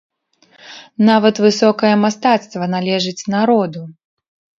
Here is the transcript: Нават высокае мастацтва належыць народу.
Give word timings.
Нават 1.09 1.35
высокае 1.45 1.91
мастацтва 2.05 2.65
належыць 2.75 3.27
народу. 3.35 3.83